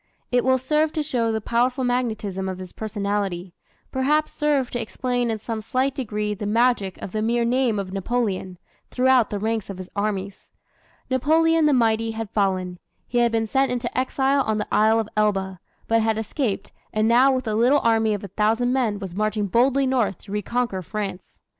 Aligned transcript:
It 0.31 0.43
will 0.43 0.57
serve 0.57 0.91
to 0.93 1.03
show 1.03 1.31
the 1.31 1.39
powerful 1.41 1.83
magnetism 1.83 2.49
of 2.49 2.57
his 2.57 2.73
personality 2.73 3.53
perhaps 3.91 4.31
serve 4.33 4.71
to 4.71 4.81
explain 4.81 5.29
in 5.29 5.37
some 5.37 5.61
slight 5.61 5.93
degree 5.93 6.33
the 6.33 6.47
magic 6.47 6.97
of 7.03 7.11
the 7.11 7.21
mere 7.21 7.45
name 7.45 7.77
of 7.77 7.93
Napoleon, 7.93 8.57
throughout 8.89 9.29
the 9.29 9.37
ranks 9.37 9.69
of 9.69 9.77
his 9.77 9.91
armies. 9.95 10.49
Napoleon 11.11 11.67
the 11.67 11.71
mighty 11.73 12.09
had 12.09 12.31
fallen. 12.31 12.79
He 13.07 13.19
had 13.19 13.31
been 13.31 13.45
sent 13.45 13.71
into 13.71 13.95
exile 13.95 14.41
on 14.41 14.57
the 14.57 14.67
Isle 14.73 14.99
of 14.99 15.09
Elba, 15.15 15.59
but 15.87 16.01
had 16.01 16.17
escaped, 16.17 16.71
and 16.91 17.07
now 17.07 17.31
with 17.31 17.47
a 17.47 17.53
little 17.53 17.81
army 17.81 18.15
of 18.15 18.23
a 18.23 18.27
thousand 18.29 18.73
men 18.73 18.97
was 18.97 19.13
marching 19.13 19.45
boldly 19.45 19.85
north 19.85 20.17
to 20.23 20.31
reconquer 20.31 20.81
France. 20.81 21.39